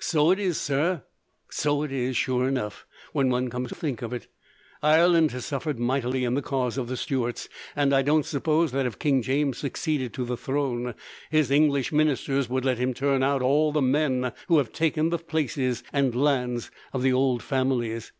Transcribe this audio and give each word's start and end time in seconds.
"So 0.00 0.30
it 0.30 0.38
is, 0.38 0.60
sir. 0.60 1.04
So 1.48 1.82
it 1.84 1.90
is, 1.90 2.18
sure 2.18 2.46
enough, 2.46 2.84
when 3.14 3.30
one 3.30 3.48
comes 3.48 3.70
to 3.70 3.74
think 3.74 4.02
of 4.02 4.12
it. 4.12 4.26
Ireland 4.82 5.30
has 5.30 5.46
suffered 5.46 5.78
mightily 5.78 6.22
in 6.22 6.34
the 6.34 6.42
cause 6.42 6.76
of 6.76 6.86
the 6.86 6.98
Stuarts, 6.98 7.48
and 7.74 7.94
I 7.94 8.02
don't 8.02 8.26
suppose 8.26 8.72
that, 8.72 8.84
if 8.84 8.98
King 8.98 9.22
James 9.22 9.56
succeeded 9.56 10.12
to 10.12 10.26
the 10.26 10.36
throne, 10.36 10.94
his 11.30 11.50
English 11.50 11.92
ministers 11.92 12.46
would 12.50 12.66
let 12.66 12.76
him 12.76 12.92
turn 12.92 13.22
out 13.22 13.40
all 13.40 13.72
the 13.72 13.80
men 13.80 14.32
who 14.48 14.58
have 14.58 14.70
taken 14.70 15.08
the 15.08 15.16
places 15.16 15.82
and 15.94 16.14
lands 16.14 16.70
of 16.92 17.00
the 17.00 17.14
old 17.14 17.42
families." 17.42 18.12